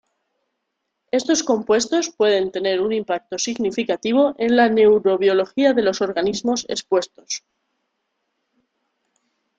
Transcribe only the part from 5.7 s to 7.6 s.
de los organismos expuestos.